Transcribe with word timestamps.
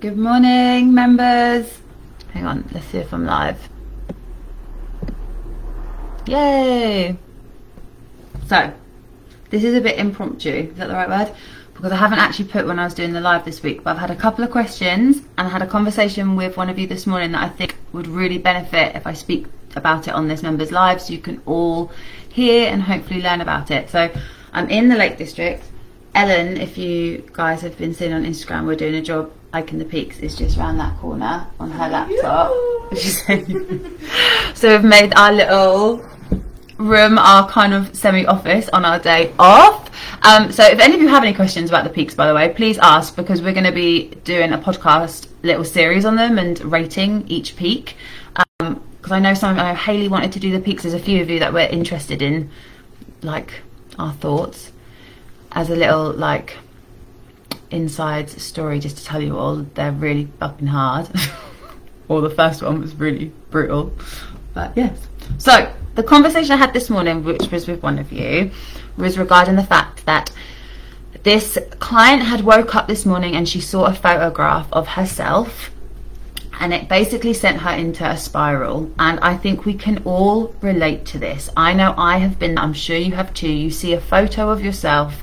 Good 0.00 0.16
morning, 0.16 0.94
members. 0.94 1.80
Hang 2.32 2.46
on, 2.46 2.70
let's 2.70 2.86
see 2.86 2.98
if 2.98 3.12
I'm 3.12 3.26
live. 3.26 3.68
Yay! 6.24 7.18
So, 8.46 8.72
this 9.50 9.64
is 9.64 9.74
a 9.74 9.80
bit 9.80 9.98
impromptu, 9.98 10.50
is 10.70 10.76
that 10.76 10.86
the 10.86 10.94
right 10.94 11.08
word? 11.08 11.34
Because 11.74 11.90
I 11.90 11.96
haven't 11.96 12.20
actually 12.20 12.44
put 12.44 12.64
when 12.64 12.78
I 12.78 12.84
was 12.84 12.94
doing 12.94 13.12
the 13.12 13.20
live 13.20 13.44
this 13.44 13.60
week, 13.64 13.82
but 13.82 13.96
I've 13.96 13.98
had 13.98 14.12
a 14.12 14.14
couple 14.16 14.44
of 14.44 14.52
questions 14.52 15.16
and 15.36 15.48
I 15.48 15.50
had 15.50 15.62
a 15.62 15.66
conversation 15.66 16.36
with 16.36 16.56
one 16.56 16.70
of 16.70 16.78
you 16.78 16.86
this 16.86 17.04
morning 17.04 17.32
that 17.32 17.42
I 17.42 17.48
think 17.48 17.74
would 17.92 18.06
really 18.06 18.38
benefit 18.38 18.94
if 18.94 19.04
I 19.04 19.14
speak 19.14 19.46
about 19.74 20.06
it 20.06 20.14
on 20.14 20.28
this 20.28 20.44
members 20.44 20.70
live 20.70 21.02
so 21.02 21.12
you 21.12 21.18
can 21.18 21.42
all 21.44 21.90
hear 22.28 22.70
and 22.70 22.82
hopefully 22.82 23.20
learn 23.20 23.40
about 23.40 23.72
it. 23.72 23.90
So, 23.90 24.12
I'm 24.52 24.70
in 24.70 24.90
the 24.90 24.96
Lake 24.96 25.18
District. 25.18 25.64
Ellen, 26.14 26.56
if 26.56 26.78
you 26.78 27.28
guys 27.32 27.62
have 27.62 27.76
been 27.76 27.94
seeing 27.94 28.12
on 28.12 28.24
Instagram, 28.24 28.64
we're 28.64 28.76
doing 28.76 28.94
a 28.94 29.02
job. 29.02 29.32
Hiking 29.52 29.78
the 29.78 29.84
Peaks 29.84 30.18
is 30.18 30.36
just 30.36 30.58
around 30.58 30.78
that 30.78 30.96
corner 30.98 31.46
on 31.58 31.70
her 31.70 31.88
laptop. 31.88 32.52
so 34.54 34.68
we've 34.76 34.84
made 34.84 35.14
our 35.14 35.32
little 35.32 36.04
room 36.78 37.18
our 37.18 37.48
kind 37.48 37.74
of 37.74 37.94
semi 37.94 38.24
office 38.26 38.68
on 38.70 38.84
our 38.84 38.98
day 38.98 39.32
off. 39.38 39.90
Um, 40.22 40.52
so 40.52 40.64
if 40.64 40.78
any 40.78 40.94
of 40.94 41.00
you 41.00 41.08
have 41.08 41.22
any 41.22 41.34
questions 41.34 41.70
about 41.70 41.84
the 41.84 41.90
peaks, 41.90 42.14
by 42.14 42.26
the 42.28 42.34
way, 42.34 42.52
please 42.52 42.78
ask 42.78 43.16
because 43.16 43.42
we're 43.42 43.52
going 43.52 43.64
to 43.64 43.72
be 43.72 44.08
doing 44.24 44.52
a 44.52 44.58
podcast 44.58 45.28
little 45.42 45.64
series 45.64 46.04
on 46.04 46.16
them 46.16 46.38
and 46.38 46.60
rating 46.60 47.26
each 47.28 47.56
peak. 47.56 47.96
Because 48.58 48.60
um, 48.60 49.12
I 49.12 49.18
know 49.18 49.34
some, 49.34 49.58
I 49.58 49.72
know 49.72 49.74
Haley 49.76 50.08
wanted 50.08 50.32
to 50.32 50.40
do 50.40 50.52
the 50.52 50.60
peaks. 50.60 50.82
There's 50.82 50.94
a 50.94 50.98
few 50.98 51.20
of 51.22 51.30
you 51.30 51.38
that 51.40 51.52
were 51.52 51.60
interested 51.60 52.22
in 52.22 52.50
like 53.22 53.62
our 53.98 54.12
thoughts 54.12 54.72
as 55.52 55.70
a 55.70 55.76
little 55.76 56.12
like 56.12 56.56
inside 57.70 58.28
story 58.30 58.78
just 58.78 58.96
to 58.98 59.04
tell 59.04 59.22
you 59.22 59.36
all 59.36 59.56
they're 59.74 59.92
really 59.92 60.28
fucking 60.38 60.66
hard 60.66 61.08
or 62.08 62.20
the 62.20 62.30
first 62.30 62.62
one 62.62 62.80
was 62.80 62.94
really 62.94 63.32
brutal 63.50 63.92
but 64.54 64.72
yes 64.76 65.06
so 65.36 65.72
the 65.94 66.02
conversation 66.02 66.52
i 66.52 66.56
had 66.56 66.72
this 66.72 66.88
morning 66.88 67.22
which 67.24 67.50
was 67.50 67.66
with 67.66 67.82
one 67.82 67.98
of 67.98 68.10
you 68.12 68.50
was 68.96 69.18
regarding 69.18 69.56
the 69.56 69.64
fact 69.64 70.04
that 70.06 70.30
this 71.22 71.58
client 71.78 72.22
had 72.22 72.42
woke 72.42 72.74
up 72.74 72.88
this 72.88 73.04
morning 73.04 73.34
and 73.34 73.48
she 73.48 73.60
saw 73.60 73.86
a 73.86 73.94
photograph 73.94 74.66
of 74.72 74.88
herself 74.88 75.70
and 76.60 76.74
it 76.74 76.88
basically 76.88 77.32
sent 77.32 77.60
her 77.60 77.70
into 77.70 78.08
a 78.08 78.16
spiral. 78.16 78.90
And 78.98 79.20
I 79.20 79.36
think 79.36 79.64
we 79.64 79.74
can 79.74 80.02
all 80.04 80.54
relate 80.60 81.06
to 81.06 81.18
this. 81.18 81.48
I 81.56 81.72
know 81.72 81.94
I 81.96 82.18
have 82.18 82.38
been, 82.38 82.58
I'm 82.58 82.72
sure 82.72 82.96
you 82.96 83.12
have 83.12 83.32
too. 83.32 83.50
You 83.50 83.70
see 83.70 83.92
a 83.92 84.00
photo 84.00 84.50
of 84.50 84.62
yourself. 84.62 85.22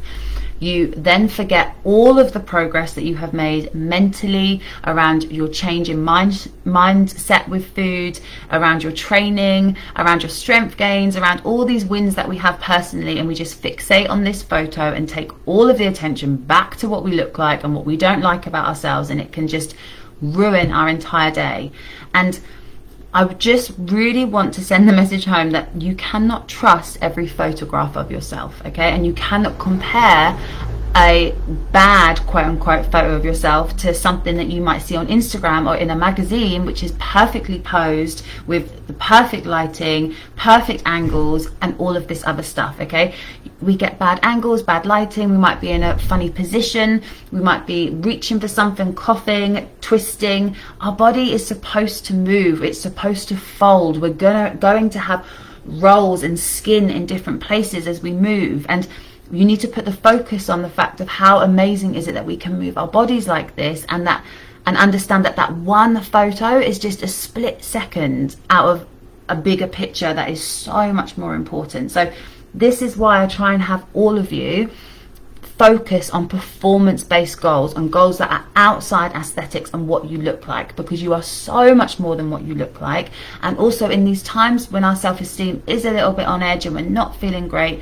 You 0.60 0.88
then 0.88 1.28
forget 1.28 1.76
all 1.84 2.18
of 2.18 2.32
the 2.32 2.40
progress 2.40 2.94
that 2.94 3.04
you 3.04 3.16
have 3.16 3.34
made 3.34 3.76
mentally 3.76 4.62
around 4.86 5.32
your 5.32 5.50
change 5.50 5.90
in 5.90 6.02
mind 6.02 6.50
mindset 6.66 7.48
with 7.50 7.76
food, 7.76 8.20
around 8.52 8.82
your 8.82 8.94
training, 8.94 9.76
around 9.98 10.24
your 10.24 10.30
strength 10.30 10.78
gains, 10.78 11.18
around 11.18 11.42
all 11.42 11.66
these 11.66 11.86
wins 11.86 12.16
that 12.16 12.30
we 12.30 12.38
have 12.38 12.60
personally, 12.62 13.20
and 13.20 13.28
we 13.28 13.36
just 13.36 13.62
fixate 13.62 14.10
on 14.10 14.24
this 14.24 14.42
photo 14.42 14.94
and 14.94 15.10
take 15.10 15.32
all 15.46 15.70
of 15.70 15.78
the 15.78 15.88
attention 15.88 16.38
back 16.38 16.78
to 16.78 16.88
what 16.88 17.04
we 17.04 17.12
look 17.12 17.38
like 17.38 17.64
and 17.64 17.76
what 17.76 17.86
we 17.86 17.98
don't 17.98 18.22
like 18.22 18.48
about 18.48 18.68
ourselves, 18.68 19.10
and 19.10 19.20
it 19.20 19.34
can 19.34 19.48
just 19.48 19.76
ruin 20.22 20.72
our 20.72 20.88
entire 20.88 21.32
day. 21.32 21.72
And 22.14 22.40
I 23.16 23.24
would 23.24 23.40
just 23.40 23.72
really 23.78 24.26
want 24.26 24.54
to 24.56 24.62
send 24.62 24.90
the 24.90 24.92
message 24.92 25.24
home 25.24 25.52
that 25.52 25.70
you 25.82 25.96
cannot 25.96 26.50
trust 26.50 26.98
every 27.02 27.28
photograph 27.28 27.96
of 27.96 28.12
yourself, 28.12 28.62
okay? 28.66 28.92
And 28.92 29.06
you 29.06 29.14
cannot 29.14 29.58
compare 29.58 30.38
a 30.96 31.36
bad 31.74 32.20
quote 32.22 32.46
unquote 32.46 32.90
photo 32.90 33.14
of 33.14 33.26
yourself 33.26 33.76
to 33.76 33.94
something 33.94 34.38
that 34.38 34.48
you 34.48 34.62
might 34.62 34.80
see 34.80 34.96
on 34.96 35.08
Instagram 35.08 35.70
or 35.70 35.76
in 35.76 35.90
a 35.90 35.96
magazine, 35.96 36.66
which 36.66 36.84
is 36.84 36.94
perfectly 37.00 37.60
posed 37.60 38.26
with 38.48 38.88
the 38.88 38.94
perfect 38.94 39.46
lighting, 39.46 40.16
perfect 40.38 40.82
angles, 40.86 41.50
and 41.62 41.78
all 41.80 41.98
of 41.98 42.08
this 42.08 42.26
other 42.26 42.44
stuff. 42.44 42.80
Okay, 42.80 43.14
we 43.62 43.76
get 43.76 44.00
bad 44.00 44.20
angles, 44.24 44.64
bad 44.64 44.86
lighting, 44.86 45.30
we 45.30 45.38
might 45.38 45.60
be 45.60 45.72
in 45.72 45.84
a 45.84 45.98
funny 46.00 46.30
position, 46.30 47.02
we 47.32 47.42
might 47.42 47.68
be 47.68 47.90
reaching 47.90 48.40
for 48.40 48.48
something, 48.48 48.94
coughing, 48.94 49.70
twisting. 49.82 50.56
Our 50.80 50.94
body 50.94 51.34
is 51.34 51.46
supposed 51.46 52.06
to 52.06 52.14
move, 52.14 52.64
it's 52.64 52.80
supposed 52.80 53.28
to 53.30 53.36
fold. 53.36 54.02
We're 54.02 54.14
gonna 54.14 54.56
going 54.56 54.90
to 54.92 55.00
have 55.00 55.26
rolls 55.66 56.24
and 56.24 56.40
skin 56.40 56.90
in 56.90 57.06
different 57.06 57.42
places 57.42 57.88
as 57.88 58.02
we 58.02 58.12
move 58.12 58.66
and 58.70 58.88
you 59.32 59.46
need 59.46 59.60
to 59.60 59.68
put 59.68 59.86
the 59.86 59.92
focus 59.92 60.50
on 60.50 60.62
the 60.62 60.70
fact 60.70 61.02
of 61.02 61.08
how 61.08 61.40
amazing 61.40 61.96
is 61.96 62.08
it 62.08 62.14
that 62.14 62.26
we 62.26 62.38
can 62.38 62.60
move 62.60 62.78
our 62.78 62.88
bodies 62.88 63.28
like 63.28 63.56
this 63.56 63.86
and 63.90 64.06
that 64.06 64.24
and 64.66 64.78
understand 64.78 65.26
that 65.26 65.36
that 65.36 65.54
one 65.58 66.00
photo 66.02 66.60
is 66.60 66.80
just 66.80 67.04
a 67.04 67.08
split 67.08 67.64
second 67.64 68.36
out 68.50 68.68
of 68.68 68.88
a 69.30 69.36
bigger 69.36 69.68
picture 69.68 70.14
that 70.14 70.30
is 70.30 70.44
so 70.44 70.92
much 70.94 71.18
more 71.18 71.36
important. 71.36 71.92
So 71.92 72.12
this 72.54 72.82
is 72.82 72.96
why 72.96 73.24
i 73.24 73.28
try 73.28 73.54
and 73.54 73.62
have 73.62 73.86
all 73.94 74.18
of 74.18 74.32
you 74.32 74.70
focus 75.58 76.10
on 76.10 76.28
performance 76.28 77.04
based 77.04 77.40
goals 77.40 77.74
and 77.76 77.92
goals 77.92 78.18
that 78.18 78.30
are 78.30 78.46
outside 78.56 79.14
aesthetics 79.14 79.74
and 79.74 79.88
what 79.88 80.10
you 80.10 80.18
look 80.18 80.48
like 80.48 80.76
because 80.76 81.02
you 81.02 81.14
are 81.14 81.22
so 81.22 81.74
much 81.74 81.98
more 81.98 82.16
than 82.16 82.30
what 82.30 82.44
you 82.44 82.56
look 82.56 82.82
like. 82.82 83.10
And 83.42 83.58
also 83.58 83.90
in 83.90 84.04
these 84.04 84.22
times 84.24 84.72
when 84.72 84.84
our 84.84 84.96
self-esteem 84.96 85.64
is 85.68 85.86
a 85.86 85.92
little 85.92 86.12
bit 86.12 86.26
on 86.26 86.44
edge 86.44 86.66
and 86.66 86.76
we're 86.76 86.82
not 86.82 87.16
feeling 87.16 87.48
great 87.48 87.82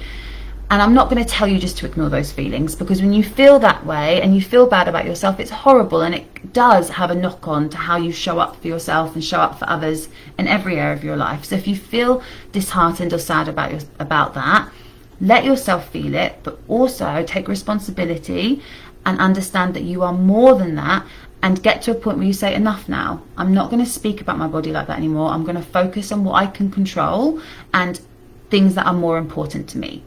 and 0.69 0.81
I'm 0.81 0.94
not 0.94 1.09
going 1.09 1.24
to 1.24 1.29
tell 1.29 1.47
you 1.47 1.59
just 1.59 1.78
to 1.79 1.85
ignore 1.85 2.09
those 2.09 2.31
feelings 2.31 2.74
because 2.75 3.01
when 3.01 3.13
you 3.13 3.24
feel 3.24 3.59
that 3.59 3.85
way 3.85 4.22
and 4.22 4.34
you 4.34 4.41
feel 4.41 4.66
bad 4.66 4.88
about 4.88 5.06
yourself, 5.06 5.40
it's 5.40 5.51
horrible 5.51 6.01
and 6.01 6.16
it 6.16 6.53
does 6.53 6.90
have 6.90 7.12
a 7.12 7.16
knock 7.16 7.47
on 7.47 7.69
to 7.69 7.78
how 7.78 7.97
you 7.97 8.12
show 8.12 8.40
up 8.40 8.59
for 8.59 8.68
yourself 8.68 9.13
and 9.13 9.24
show 9.24 9.40
up 9.40 9.59
for 9.59 9.69
others 9.69 10.09
in 10.40 10.47
every 10.47 10.79
area 10.79 10.94
of 10.94 11.03
your 11.03 11.18
life. 11.18 11.46
So 11.46 11.56
if 11.56 11.68
you 11.68 11.75
feel 11.75 12.24
disheartened 12.51 13.13
or 13.13 13.19
sad 13.19 13.47
about 13.47 13.72
your, 13.72 13.81
about 14.00 14.34
that, 14.34 14.72
let 15.22 15.46
yourself 15.46 15.90
feel 15.90 16.16
it, 16.16 16.40
but 16.44 16.59
also 16.68 17.24
take 17.24 17.47
responsibility 17.47 18.62
and 19.06 19.19
understand 19.19 19.74
that 19.75 19.84
you 19.84 20.01
are 20.01 20.13
more 20.13 20.56
than 20.56 20.75
that 20.75 21.06
and 21.44 21.62
get 21.62 21.81
to 21.84 21.91
a 21.91 21.95
point 21.95 22.18
where 22.18 22.28
you 22.28 22.34
say 22.34 22.56
enough 22.56 22.88
now. 22.88 23.22
I'm 23.38 23.53
not 23.53 23.69
going 23.69 23.84
to 23.84 23.90
speak 23.90 24.22
about 24.22 24.38
my 24.38 24.47
body 24.47 24.72
like 24.72 24.88
that 24.88 24.97
anymore. 24.97 25.30
I'm 25.30 25.44
going 25.44 25.57
to 25.57 25.62
focus 25.62 26.12
on 26.12 26.24
what 26.24 26.35
I 26.35 26.47
can 26.47 26.72
control 26.72 27.41
and 27.74 28.00
things 28.50 28.75
that 28.75 28.85
are 28.85 28.94
more 28.94 29.18
important 29.18 29.68
to 29.69 29.78
me. 29.78 30.03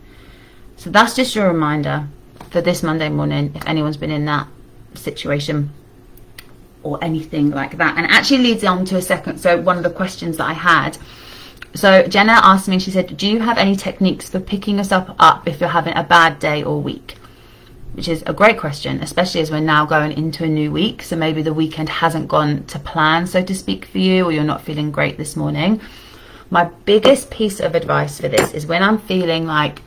So 0.76 0.90
that's 0.90 1.16
just 1.16 1.34
your 1.34 1.48
reminder 1.48 2.08
for 2.50 2.60
this 2.60 2.82
Monday 2.82 3.08
morning 3.08 3.52
if 3.54 3.66
anyone's 3.66 3.96
been 3.96 4.10
in 4.10 4.24
that 4.26 4.46
situation 4.94 5.70
or 6.82 7.02
anything 7.02 7.50
like 7.50 7.76
that. 7.78 7.96
And 7.96 8.06
it 8.06 8.12
actually 8.12 8.38
leads 8.38 8.64
on 8.64 8.84
to 8.86 8.96
a 8.96 9.02
second. 9.02 9.38
So, 9.38 9.60
one 9.60 9.76
of 9.76 9.82
the 9.82 9.90
questions 9.90 10.36
that 10.36 10.44
I 10.44 10.52
had. 10.52 10.96
So, 11.74 12.06
Jenna 12.06 12.40
asked 12.42 12.68
me, 12.68 12.78
she 12.78 12.90
said, 12.90 13.16
Do 13.16 13.26
you 13.26 13.40
have 13.40 13.58
any 13.58 13.76
techniques 13.76 14.30
for 14.30 14.40
picking 14.40 14.78
yourself 14.78 15.10
up 15.18 15.48
if 15.48 15.60
you're 15.60 15.68
having 15.68 15.96
a 15.96 16.04
bad 16.04 16.38
day 16.38 16.62
or 16.62 16.80
week? 16.80 17.16
Which 17.94 18.08
is 18.08 18.22
a 18.26 18.32
great 18.32 18.58
question, 18.58 19.00
especially 19.00 19.40
as 19.40 19.50
we're 19.50 19.60
now 19.60 19.86
going 19.86 20.12
into 20.12 20.44
a 20.44 20.48
new 20.48 20.70
week. 20.70 21.02
So, 21.02 21.16
maybe 21.16 21.42
the 21.42 21.54
weekend 21.54 21.88
hasn't 21.88 22.28
gone 22.28 22.64
to 22.66 22.78
plan, 22.78 23.26
so 23.26 23.42
to 23.42 23.54
speak, 23.54 23.86
for 23.86 23.98
you, 23.98 24.24
or 24.24 24.32
you're 24.32 24.44
not 24.44 24.62
feeling 24.62 24.90
great 24.92 25.18
this 25.18 25.36
morning. 25.36 25.80
My 26.48 26.64
biggest 26.84 27.30
piece 27.30 27.58
of 27.58 27.74
advice 27.74 28.20
for 28.20 28.28
this 28.28 28.52
is 28.52 28.66
when 28.66 28.82
I'm 28.82 28.98
feeling 28.98 29.46
like 29.46 29.82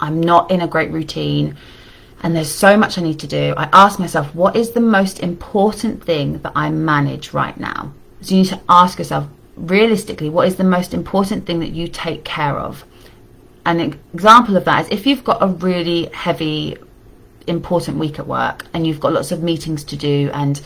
I'm 0.00 0.20
not 0.20 0.50
in 0.50 0.60
a 0.60 0.68
great 0.68 0.90
routine 0.90 1.56
and 2.22 2.34
there's 2.34 2.52
so 2.52 2.76
much 2.76 2.98
I 2.98 3.02
need 3.02 3.20
to 3.20 3.26
do, 3.26 3.54
I 3.56 3.68
ask 3.72 3.98
myself, 3.98 4.34
what 4.34 4.56
is 4.56 4.72
the 4.72 4.80
most 4.80 5.20
important 5.20 6.04
thing 6.04 6.38
that 6.38 6.52
I 6.56 6.70
manage 6.70 7.32
right 7.32 7.56
now? 7.58 7.92
So 8.22 8.34
you 8.34 8.42
need 8.42 8.48
to 8.48 8.60
ask 8.68 8.98
yourself, 8.98 9.28
realistically, 9.56 10.28
what 10.28 10.48
is 10.48 10.56
the 10.56 10.64
most 10.64 10.94
important 10.94 11.46
thing 11.46 11.60
that 11.60 11.70
you 11.70 11.86
take 11.86 12.24
care 12.24 12.58
of? 12.58 12.84
An 13.64 13.80
example 14.14 14.56
of 14.56 14.64
that 14.64 14.86
is 14.86 14.90
if 14.90 15.06
you've 15.06 15.24
got 15.24 15.42
a 15.42 15.46
really 15.46 16.06
heavy, 16.06 16.76
important 17.46 17.98
week 17.98 18.18
at 18.18 18.26
work 18.26 18.66
and 18.74 18.86
you've 18.86 19.00
got 19.00 19.12
lots 19.12 19.30
of 19.30 19.42
meetings 19.42 19.84
to 19.84 19.96
do 19.96 20.30
and 20.34 20.60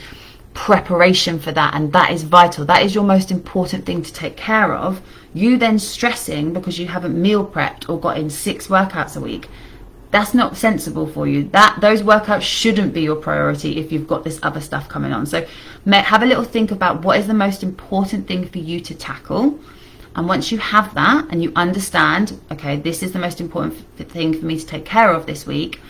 preparation 0.55 1.39
for 1.39 1.53
that 1.53 1.75
and 1.75 1.93
that 1.93 2.11
is 2.11 2.23
vital. 2.25 2.65
That 2.65 2.83
is 2.83 2.95
your 2.95 3.05
most 3.05 3.31
important 3.31 3.87
thing 3.87 4.03
to 4.03 4.13
take 4.13 4.37
care 4.37 4.75
of. 4.75 5.01
You 5.35 5.57
then 5.57 5.79
stressing 5.79 6.53
because 6.53 6.79
you 6.79 6.87
haven't 6.87 7.21
meal 7.21 7.47
prepped 7.47 7.89
or 7.89 7.99
got 7.99 8.19
in 8.19 8.29
six 8.31 8.69
workouts 8.69 9.17
a 9.17 9.21
week 9.21 9.49
that's 10.13 10.35
not 10.35 10.59
sensible 10.59 11.07
for 11.07 11.27
you. 11.27 11.49
That 11.49 11.79
those 11.81 12.03
workouts 12.03 12.43
shouldn't 12.43 12.93
be 12.93 13.01
your 13.01 13.17
priority 13.17 13.79
if 13.79 13.91
you've 13.91 14.07
got 14.07 14.25
this 14.25 14.39
other 14.43 14.61
stuff 14.61 14.89
coming 14.89 15.13
on. 15.13 15.25
So 15.25 15.47
have 15.91 16.23
a 16.23 16.27
little 16.27 16.45
think 16.45 16.71
about 16.71 17.03
what 17.03 17.19
is 17.19 17.27
the 17.27 17.35
most 17.35 17.63
important 17.63 18.29
thing 18.29 18.47
for 18.47 18.59
you 18.59 18.79
to 18.81 18.95
tackle. 18.95 19.59
And 20.15 20.29
once 20.29 20.53
you 20.53 20.59
have 20.59 20.93
that 20.95 21.29
and 21.31 21.43
you 21.43 21.53
understand 21.57 22.39
okay 22.51 22.77
this 22.77 23.03
is 23.03 23.13
the 23.13 23.19
most 23.19 23.41
important 23.41 23.79
thing 23.97 24.39
for 24.39 24.45
me 24.45 24.59
to 24.59 24.67
take 24.67 24.85
care 24.85 25.11
of 25.11 25.25
this 25.25 25.47
week 25.47 25.81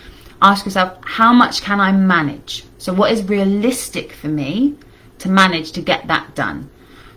ask 0.42 0.64
yourself 0.64 0.98
how 1.04 1.32
much 1.32 1.62
can 1.62 1.80
i 1.80 1.90
manage 1.92 2.64
so, 2.82 2.92
what 2.92 3.12
is 3.12 3.22
realistic 3.22 4.10
for 4.10 4.26
me 4.26 4.74
to 5.20 5.28
manage 5.28 5.70
to 5.72 5.80
get 5.80 6.08
that 6.08 6.34
done? 6.34 6.68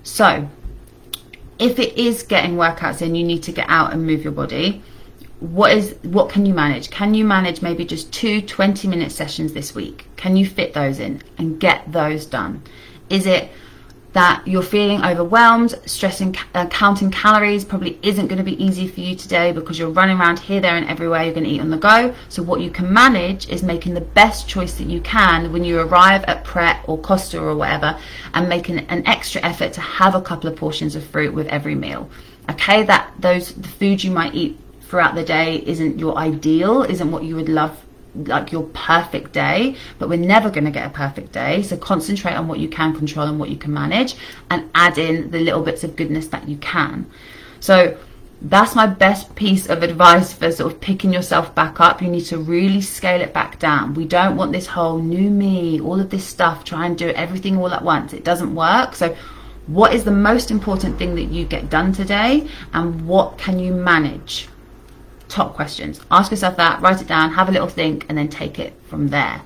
So, 0.04 0.48
if 1.58 1.80
it 1.80 1.98
is 1.98 2.22
getting 2.22 2.56
workouts 2.56 3.02
in, 3.02 3.16
you 3.16 3.24
need 3.24 3.42
to 3.42 3.52
get 3.52 3.68
out 3.68 3.92
and 3.92 4.06
move 4.06 4.24
your 4.24 4.32
body. 4.32 4.84
what 5.40 5.72
is 5.72 5.96
what 6.04 6.30
can 6.30 6.46
you 6.46 6.54
manage 6.54 6.90
can 6.92 7.14
you 7.14 7.26
manage 7.26 7.62
maybe 7.62 7.84
just 7.84 8.14
two 8.14 8.42
20 8.42 8.88
minute 8.88 9.12
sessions 9.12 9.52
this 9.54 9.76
week 9.76 10.08
can 10.16 10.38
you 10.38 10.46
fit 10.46 10.74
those 10.74 10.98
in 10.98 11.22
and 11.38 11.60
get 11.60 11.92
those 11.92 12.26
done 12.26 12.62
is 13.10 13.26
it 13.26 13.52
that 14.16 14.42
you're 14.48 14.64
feeling 14.64 15.04
overwhelmed 15.04 15.76
stressing 15.86 16.34
uh, 16.54 16.66
counting 16.68 17.12
calories 17.12 17.66
probably 17.66 18.00
isn't 18.02 18.28
going 18.28 18.38
to 18.38 18.46
be 18.46 18.64
easy 18.64 18.88
for 18.88 19.02
you 19.02 19.14
today 19.14 19.52
because 19.52 19.78
you're 19.78 19.90
running 19.90 20.18
around 20.18 20.40
here 20.40 20.62
there 20.62 20.78
and 20.78 20.88
everywhere 20.88 21.24
you're 21.24 21.34
going 21.34 21.44
to 21.44 21.50
eat 21.50 21.60
on 21.60 21.70
the 21.70 21.78
go. 21.78 22.16
So 22.30 22.42
what 22.42 22.62
you 22.62 22.72
can 22.72 22.92
manage 22.94 23.50
is 23.50 23.62
making 23.62 23.94
the 23.94 24.00
best 24.00 24.48
choice 24.48 24.76
that 24.76 24.88
you 24.88 25.02
can 25.02 25.52
when 25.52 25.66
you 25.66 25.82
arrive 25.82 26.24
at 26.30 26.46
pret 26.46 26.80
or 26.88 26.98
costa 26.98 27.42
or 27.42 27.58
whatever 27.58 28.00
and 28.34 28.48
making 28.48 28.80
an 28.80 29.06
extra 29.06 29.42
effort 29.42 29.74
to 29.74 29.82
have 29.82 30.16
a 30.16 30.22
couple 30.22 30.50
of 30.50 30.56
portions 30.56 30.96
of 30.96 31.06
fruit 31.06 31.34
with 31.34 31.48
every 31.48 31.76
meal. 31.76 32.10
Okay 32.50 32.84
that 32.84 33.12
those 33.20 33.54
the 33.54 33.68
food 33.68 34.02
you 34.02 34.12
might 34.12 34.34
eat 34.34 34.58
throughout 34.84 35.16
the 35.16 35.26
day 35.26 35.62
isn't 35.66 36.00
your 36.00 36.18
ideal, 36.18 36.84
isn't 36.84 37.12
what 37.12 37.26
you 37.26 37.36
would 37.36 37.50
love 37.50 37.78
like 38.16 38.52
your 38.52 38.64
perfect 38.74 39.34
day, 39.34 39.76
but 40.00 40.10
we're 40.10 40.18
never 40.18 40.50
going 40.50 40.66
to 40.66 40.72
get 40.72 40.88
a 40.88 40.90
perfect 40.90 41.32
day. 41.32 41.62
So 41.62 41.78
concentrate 41.78 42.34
on 42.34 42.48
what 42.48 42.60
you 42.60 42.70
can 42.70 42.96
control 42.96 43.28
and 43.28 43.40
what 43.40 43.50
you 43.50 43.58
can 43.58 43.74
manage 43.74 44.16
and 44.50 44.70
add 44.74 44.98
in 44.98 45.32
the 45.32 45.40
little 45.40 45.62
bits 45.62 45.84
of 45.84 45.96
goodness 45.96 46.28
that 46.28 46.48
you 46.48 46.58
can. 46.58 47.10
So 47.60 47.98
that's 48.42 48.76
my 48.76 48.86
best 48.86 49.34
piece 49.36 49.68
of 49.68 49.82
advice 49.82 50.34
for 50.34 50.52
sort 50.52 50.72
of 50.72 50.82
picking 50.82 51.14
yourself 51.14 51.56
back 51.56 51.80
up. 51.80 52.02
You 52.02 52.10
need 52.10 52.26
to 52.26 52.38
really 52.38 52.82
scale 52.82 53.22
it 53.22 53.34
back 53.34 53.60
down. 53.60 53.94
We 53.94 54.06
don't 54.06 54.36
want 54.36 54.52
this 54.52 54.68
whole 54.68 55.00
new 55.00 55.30
me, 55.30 55.80
all 55.80 56.00
of 56.00 56.10
this 56.10 56.26
stuff, 56.26 56.64
try 56.64 56.86
and 56.86 56.98
do 56.98 57.10
everything 57.10 57.58
all 57.58 57.74
at 57.74 57.84
once. 57.84 58.14
It 58.14 58.24
doesn't 58.24 58.54
work. 58.54 58.96
So 58.96 59.16
what 59.68 59.94
is 59.94 60.04
the 60.04 60.12
most 60.12 60.52
important 60.52 61.00
thing 61.00 61.16
that 61.16 61.24
you 61.24 61.46
get 61.46 61.70
done 61.70 61.92
today 61.92 62.48
and 62.74 63.08
what 63.08 63.38
can 63.38 63.58
you 63.58 63.74
manage? 63.74 64.48
Top 65.28 65.54
questions. 65.56 66.02
Ask 66.12 66.32
yourself 66.32 66.58
that, 66.58 66.82
write 66.82 67.02
it 67.02 67.08
down, 67.08 67.34
have 67.34 67.50
a 67.50 67.52
little 67.52 67.68
think, 67.68 68.06
and 68.10 68.18
then 68.18 68.28
take 68.28 68.60
it 68.60 68.74
from 68.88 69.10
there. 69.10 69.42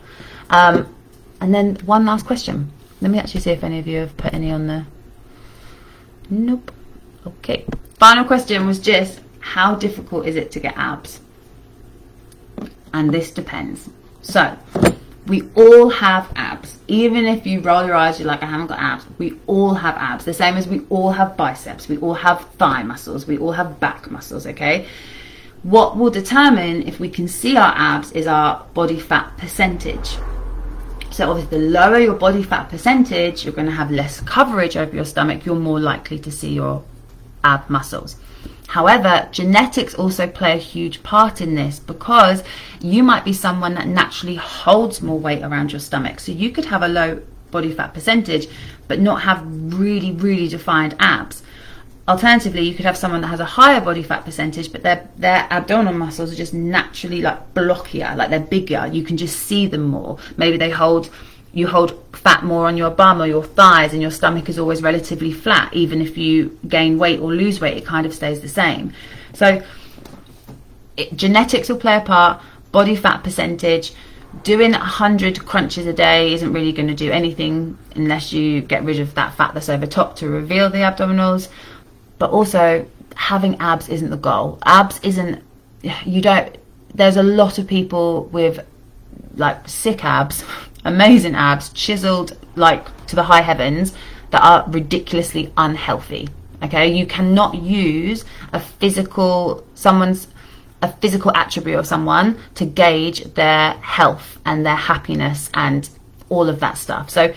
Um, 0.49 0.93
and 1.41 1.53
then 1.53 1.75
one 1.85 2.05
last 2.05 2.25
question. 2.25 2.71
Let 3.01 3.11
me 3.11 3.19
actually 3.19 3.41
see 3.41 3.51
if 3.51 3.63
any 3.63 3.79
of 3.79 3.87
you 3.87 3.99
have 3.99 4.17
put 4.17 4.33
any 4.33 4.51
on 4.51 4.67
there. 4.67 4.85
Nope. 6.29 6.71
Okay. 7.25 7.65
Final 7.95 8.25
question 8.25 8.65
was 8.65 8.79
just 8.79 9.21
how 9.39 9.75
difficult 9.75 10.25
is 10.25 10.35
it 10.35 10.51
to 10.51 10.59
get 10.59 10.77
abs? 10.77 11.21
And 12.93 13.13
this 13.13 13.31
depends. 13.31 13.89
So, 14.21 14.57
we 15.27 15.43
all 15.55 15.89
have 15.89 16.31
abs. 16.35 16.77
Even 16.87 17.25
if 17.25 17.45
you 17.45 17.61
roll 17.61 17.85
your 17.85 17.95
eyes, 17.95 18.19
you're 18.19 18.27
like, 18.27 18.43
I 18.43 18.47
haven't 18.47 18.67
got 18.67 18.79
abs. 18.79 19.05
We 19.17 19.39
all 19.47 19.75
have 19.75 19.95
abs. 19.95 20.25
The 20.25 20.33
same 20.33 20.55
as 20.55 20.67
we 20.67 20.81
all 20.89 21.11
have 21.11 21.37
biceps. 21.37 21.87
We 21.87 21.97
all 21.97 22.15
have 22.15 22.41
thigh 22.55 22.83
muscles. 22.83 23.27
We 23.27 23.37
all 23.37 23.51
have 23.51 23.79
back 23.79 24.09
muscles, 24.09 24.47
okay? 24.47 24.87
What 25.63 25.97
will 25.97 26.09
determine 26.09 26.88
if 26.88 27.00
we 27.00 27.09
can 27.09 27.27
see 27.27 27.57
our 27.57 27.73
abs 27.75 28.11
is 28.13 28.27
our 28.27 28.65
body 28.73 29.00
fat 29.00 29.38
percentage. 29.38 30.17
So 31.11 31.29
obviously 31.29 31.59
the 31.59 31.65
lower 31.65 32.00
your 32.00 32.13
body 32.13 32.44
fat 32.44 32.69
percentage, 32.69 33.44
you're 33.44 33.53
going 33.53 33.67
to 33.67 33.73
have 33.73 33.91
less 33.91 34.21
coverage 34.21 34.77
over 34.77 34.95
your 34.95 35.03
stomach, 35.03 35.45
you're 35.45 35.56
more 35.56 35.79
likely 35.79 36.17
to 36.19 36.31
see 36.31 36.53
your 36.53 36.83
ab 37.44 37.69
muscles. 37.69 38.15
However, 38.69 39.27
genetics 39.31 39.95
also 39.95 40.27
play 40.27 40.53
a 40.53 40.57
huge 40.57 41.03
part 41.03 41.41
in 41.41 41.56
this 41.56 41.79
because 41.79 42.44
you 42.79 43.03
might 43.03 43.25
be 43.25 43.33
someone 43.33 43.73
that 43.73 43.88
naturally 43.88 44.35
holds 44.35 45.01
more 45.01 45.19
weight 45.19 45.44
around 45.44 45.73
your 45.73 45.81
stomach. 45.81 46.21
So 46.21 46.31
you 46.31 46.51
could 46.51 46.65
have 46.65 46.83
a 46.83 46.88
low 46.88 47.21
body 47.51 47.73
fat 47.73 47.94
percentage 47.94 48.47
but 48.88 49.00
not 49.00 49.23
have 49.23 49.44
really, 49.73 50.13
really 50.13 50.47
defined 50.47 50.95
abs. 51.00 51.44
Alternatively, 52.09 52.67
you 52.67 52.73
could 52.73 52.85
have 52.85 52.97
someone 52.97 53.21
that 53.21 53.27
has 53.27 53.39
a 53.39 53.45
higher 53.45 53.79
body 53.79 54.01
fat 54.01 54.25
percentage, 54.25 54.71
but 54.71 54.81
their 54.81 55.07
their 55.15 55.47
abdominal 55.51 55.94
muscles 55.94 56.31
are 56.33 56.35
just 56.35 56.56
naturally 56.56 57.21
like 57.21 57.53
blockier, 57.53 58.15
like 58.17 58.31
they're 58.31 58.39
bigger. 58.39 58.89
You 58.91 59.03
can 59.03 59.15
just 59.15 59.41
see 59.41 59.67
them 59.67 59.83
more. 59.83 60.17
Maybe 60.35 60.57
they 60.57 60.71
hold 60.71 61.11
you 61.53 61.67
hold 61.67 62.03
fat 62.15 62.44
more 62.44 62.65
on 62.65 62.77
your 62.77 62.89
bum 62.89 63.21
or 63.21 63.27
your 63.27 63.44
thighs, 63.44 63.94
and 63.94 64.01
your 64.01 64.09
stomach 64.09 64.50
is 64.50 64.57
always 64.57 64.81
relatively 64.81 65.31
flat. 65.31 65.71
Even 65.71 66.01
if 66.01 66.17
you 66.17 66.57
gain 66.67 66.97
weight 66.97 67.19
or 67.19 67.31
lose 67.31 67.61
weight, 67.61 67.77
it 67.77 67.85
kind 67.85 68.07
of 68.07 68.13
stays 68.15 68.41
the 68.41 68.50
same. 68.50 68.91
So 69.33 69.62
it, 70.97 71.15
genetics 71.15 71.69
will 71.69 71.77
play 71.77 71.97
a 71.97 72.01
part. 72.01 72.41
Body 72.71 72.95
fat 72.95 73.23
percentage. 73.23 73.94
Doing 74.44 74.71
100 74.71 75.45
crunches 75.45 75.85
a 75.85 75.94
day 75.94 76.33
isn't 76.33 76.53
really 76.53 76.71
going 76.71 76.88
to 76.88 76.95
do 76.95 77.12
anything 77.12 77.77
unless 77.95 78.33
you 78.33 78.62
get 78.62 78.83
rid 78.83 79.00
of 79.00 79.13
that 79.13 79.35
fat 79.35 79.53
that's 79.53 79.69
over 79.69 79.85
top 79.85 80.15
to 80.17 80.27
reveal 80.27 80.71
the 80.71 80.79
abdominals 80.79 81.50
but 82.19 82.30
also 82.30 82.86
having 83.16 83.60
abs 83.60 83.89
isn't 83.89 84.10
the 84.10 84.18
goal. 84.18 84.60
Abs 84.66 85.00
isn't 85.01 85.44
you 86.06 86.21
don't 86.21 86.57
there's 86.94 87.18
a 87.18 87.24
lot 87.24 87.57
of 87.57 87.68
people 87.68 88.25
with 88.25 88.66
like 89.36 89.68
sick 89.68 90.04
abs, 90.04 90.44
amazing 90.86 91.36
abs, 91.36 91.69
chiseled 91.69 92.38
like 92.56 92.86
to 93.07 93.16
the 93.16 93.24
high 93.24 93.42
heavens 93.42 93.94
that 94.31 94.44
are 94.44 94.69
ridiculously 94.69 95.51
unhealthy. 95.57 96.30
Okay? 96.63 96.94
You 96.94 97.06
cannot 97.06 97.56
use 97.56 98.25
a 98.54 98.60
physical 98.60 99.65
someone's 99.75 100.27
a 100.81 100.92
physical 100.94 101.31
attribute 101.36 101.77
of 101.77 101.86
someone 101.86 102.39
to 102.56 102.65
gauge 102.65 103.24
their 103.33 103.74
health 103.74 104.39
and 104.45 104.65
their 104.65 104.75
happiness 104.75 105.50
and 105.54 105.89
all 106.30 106.48
of 106.48 106.60
that 106.62 106.77
stuff. 106.77 107.10
So 107.10 107.33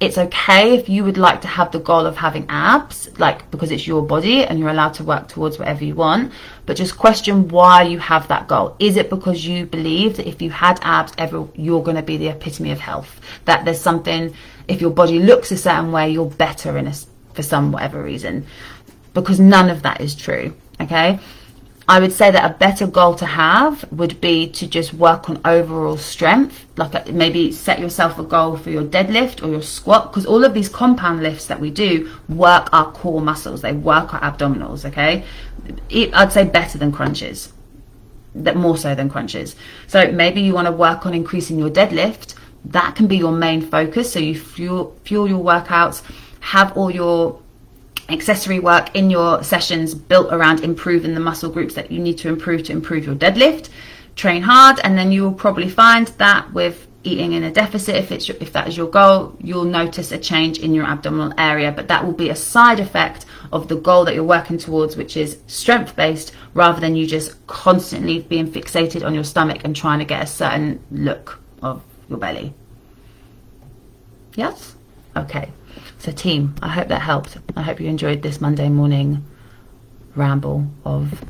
it's 0.00 0.18
okay 0.18 0.76
if 0.76 0.88
you 0.88 1.04
would 1.04 1.16
like 1.16 1.40
to 1.42 1.48
have 1.48 1.70
the 1.70 1.78
goal 1.78 2.04
of 2.04 2.16
having 2.16 2.46
abs, 2.48 3.16
like 3.18 3.50
because 3.50 3.70
it's 3.70 3.86
your 3.86 4.02
body 4.02 4.44
and 4.44 4.58
you're 4.58 4.68
allowed 4.68 4.94
to 4.94 5.04
work 5.04 5.28
towards 5.28 5.58
whatever 5.58 5.84
you 5.84 5.94
want, 5.94 6.32
but 6.66 6.76
just 6.76 6.98
question 6.98 7.48
why 7.48 7.82
you 7.82 7.98
have 7.98 8.26
that 8.28 8.48
goal. 8.48 8.76
Is 8.78 8.96
it 8.96 9.08
because 9.08 9.46
you 9.46 9.66
believe 9.66 10.16
that 10.16 10.28
if 10.28 10.42
you 10.42 10.50
had 10.50 10.80
abs 10.82 11.12
ever 11.16 11.48
you're 11.54 11.82
going 11.82 11.96
to 11.96 12.02
be 12.02 12.16
the 12.16 12.28
epitome 12.28 12.72
of 12.72 12.80
health? 12.80 13.20
That 13.44 13.64
there's 13.64 13.80
something 13.80 14.34
if 14.66 14.80
your 14.80 14.90
body 14.90 15.18
looks 15.18 15.52
a 15.52 15.56
certain 15.56 15.92
way, 15.92 16.10
you're 16.10 16.30
better 16.30 16.76
in 16.76 16.88
a 16.88 16.94
for 17.34 17.42
some 17.42 17.72
whatever 17.72 18.02
reason. 18.02 18.46
Because 19.12 19.38
none 19.38 19.70
of 19.70 19.82
that 19.82 20.00
is 20.00 20.14
true, 20.14 20.54
okay? 20.80 21.20
I 21.86 22.00
would 22.00 22.12
say 22.12 22.30
that 22.30 22.50
a 22.50 22.54
better 22.54 22.86
goal 22.86 23.14
to 23.16 23.26
have 23.26 23.84
would 23.92 24.18
be 24.18 24.48
to 24.52 24.66
just 24.66 24.94
work 24.94 25.28
on 25.28 25.38
overall 25.44 25.98
strength. 25.98 26.64
Like 26.76 27.12
maybe 27.12 27.52
set 27.52 27.78
yourself 27.78 28.18
a 28.18 28.22
goal 28.22 28.56
for 28.56 28.70
your 28.70 28.84
deadlift 28.84 29.44
or 29.44 29.50
your 29.50 29.62
squat, 29.62 30.10
because 30.10 30.24
all 30.24 30.44
of 30.44 30.54
these 30.54 30.70
compound 30.70 31.22
lifts 31.22 31.46
that 31.46 31.60
we 31.60 31.70
do 31.70 32.10
work 32.28 32.70
our 32.72 32.90
core 32.92 33.20
muscles. 33.20 33.60
They 33.60 33.72
work 33.72 34.14
our 34.14 34.20
abdominals. 34.20 34.86
Okay, 34.86 35.24
I'd 36.14 36.32
say 36.32 36.44
better 36.44 36.78
than 36.78 36.90
crunches, 36.90 37.52
that 38.34 38.56
more 38.56 38.78
so 38.78 38.94
than 38.94 39.10
crunches. 39.10 39.54
So 39.86 40.10
maybe 40.10 40.40
you 40.40 40.54
want 40.54 40.66
to 40.68 40.72
work 40.72 41.04
on 41.04 41.12
increasing 41.12 41.58
your 41.58 41.70
deadlift. 41.70 42.34
That 42.64 42.96
can 42.96 43.06
be 43.08 43.18
your 43.18 43.32
main 43.32 43.60
focus. 43.60 44.10
So 44.10 44.20
you 44.20 44.40
fuel 44.40 44.96
fuel 45.04 45.28
your 45.28 45.44
workouts, 45.44 46.02
have 46.40 46.74
all 46.78 46.90
your 46.90 47.42
accessory 48.08 48.58
work 48.58 48.94
in 48.94 49.10
your 49.10 49.42
sessions 49.42 49.94
built 49.94 50.32
around 50.32 50.60
improving 50.60 51.14
the 51.14 51.20
muscle 51.20 51.50
groups 51.50 51.74
that 51.74 51.90
you 51.90 51.98
need 51.98 52.18
to 52.18 52.28
improve 52.28 52.64
to 52.64 52.72
improve 52.72 53.06
your 53.06 53.14
deadlift. 53.14 53.70
Train 54.16 54.42
hard, 54.42 54.80
and 54.84 54.96
then 54.96 55.10
you 55.10 55.22
will 55.22 55.32
probably 55.32 55.68
find 55.68 56.08
that 56.18 56.52
with 56.52 56.86
eating 57.04 57.32
in 57.32 57.44
a 57.44 57.50
deficit, 57.50 57.96
if 57.96 58.10
it's 58.10 58.28
if 58.28 58.52
that 58.52 58.66
is 58.66 58.76
your 58.76 58.88
goal, 58.88 59.36
you'll 59.40 59.64
notice 59.64 60.10
a 60.10 60.18
change 60.18 60.58
in 60.58 60.74
your 60.74 60.86
abdominal 60.86 61.32
area. 61.38 61.70
But 61.70 61.88
that 61.88 62.04
will 62.04 62.12
be 62.12 62.30
a 62.30 62.36
side 62.36 62.80
effect 62.80 63.26
of 63.52 63.68
the 63.68 63.76
goal 63.76 64.04
that 64.06 64.14
you're 64.14 64.24
working 64.24 64.58
towards, 64.58 64.96
which 64.96 65.16
is 65.16 65.38
strength 65.46 65.94
based, 65.94 66.32
rather 66.54 66.80
than 66.80 66.96
you 66.96 67.06
just 67.06 67.46
constantly 67.46 68.20
being 68.20 68.50
fixated 68.50 69.04
on 69.04 69.14
your 69.14 69.24
stomach 69.24 69.62
and 69.64 69.76
trying 69.76 69.98
to 69.98 70.04
get 70.04 70.22
a 70.22 70.26
certain 70.26 70.82
look 70.90 71.40
of 71.62 71.82
your 72.08 72.18
belly. 72.18 72.54
Yes? 74.34 74.74
Okay. 75.16 75.50
So, 76.04 76.12
team, 76.12 76.54
I 76.60 76.68
hope 76.68 76.88
that 76.88 77.00
helped. 77.00 77.38
I 77.56 77.62
hope 77.62 77.80
you 77.80 77.88
enjoyed 77.88 78.20
this 78.20 78.38
Monday 78.38 78.68
morning 78.68 79.24
ramble 80.14 80.66
of 80.84 81.24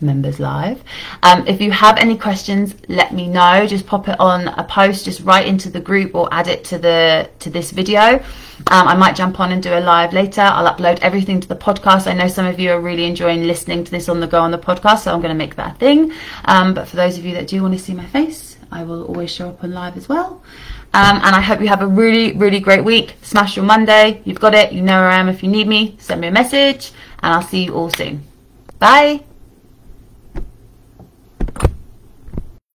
members 0.00 0.40
live. 0.40 0.82
Um, 1.22 1.46
if 1.46 1.60
you 1.60 1.70
have 1.70 1.96
any 1.96 2.18
questions 2.18 2.74
let 2.88 3.14
me 3.14 3.28
know. 3.28 3.64
Just 3.68 3.86
pop 3.86 4.08
it 4.08 4.18
on 4.18 4.48
a 4.48 4.64
post 4.64 5.04
just 5.04 5.20
write 5.20 5.46
into 5.46 5.70
the 5.70 5.78
group 5.78 6.12
or 6.16 6.28
add 6.32 6.48
it 6.48 6.64
to 6.64 6.76
the 6.76 7.30
to 7.38 7.50
this 7.50 7.70
video. 7.70 8.18
Um, 8.66 8.88
i 8.88 8.96
might 8.96 9.14
jump 9.14 9.38
on 9.38 9.52
and 9.52 9.62
do 9.62 9.72
a 9.74 9.78
live 9.78 10.12
later. 10.12 10.40
I'll 10.40 10.74
upload 10.74 10.98
everything 11.02 11.40
to 11.42 11.46
the 11.46 11.54
podcast. 11.54 12.08
I 12.08 12.14
know 12.14 12.26
some 12.26 12.46
of 12.46 12.58
you 12.58 12.72
are 12.72 12.80
really 12.80 13.04
enjoying 13.04 13.44
listening 13.44 13.84
to 13.84 13.90
this 13.92 14.08
on 14.08 14.18
the 14.18 14.26
go 14.26 14.40
on 14.40 14.50
the 14.50 14.58
podcast 14.58 15.04
so 15.04 15.12
i'm 15.14 15.20
going 15.20 15.32
to 15.32 15.38
make 15.38 15.54
that 15.54 15.76
a 15.76 15.78
thing. 15.78 16.10
Um, 16.46 16.74
but 16.74 16.88
for 16.88 16.96
those 16.96 17.16
of 17.16 17.24
you 17.24 17.34
that 17.34 17.46
do 17.46 17.62
want 17.62 17.74
to 17.74 17.80
see 17.80 17.94
my 17.94 18.06
face 18.06 18.56
i 18.72 18.82
will 18.82 19.04
always 19.04 19.30
show 19.30 19.50
up 19.50 19.62
on 19.62 19.70
live 19.70 19.96
as 19.96 20.08
well 20.08 20.42
um, 20.96 21.20
and 21.22 21.36
I 21.36 21.42
hope 21.42 21.60
you 21.60 21.68
have 21.68 21.82
a 21.82 21.86
really, 21.86 22.32
really 22.32 22.58
great 22.58 22.82
week. 22.82 23.16
Smash 23.20 23.54
your 23.54 23.66
Monday. 23.66 24.22
You've 24.24 24.40
got 24.40 24.54
it. 24.54 24.72
You 24.72 24.80
know 24.80 24.98
where 24.98 25.10
I 25.10 25.18
am 25.18 25.28
if 25.28 25.42
you 25.42 25.48
need 25.50 25.68
me. 25.68 25.94
Send 25.98 26.22
me 26.22 26.28
a 26.28 26.30
message. 26.30 26.90
And 27.22 27.34
I'll 27.34 27.42
see 27.42 27.64
you 27.64 27.74
all 27.74 27.90
soon. 27.90 28.22
Bye. 28.78 29.25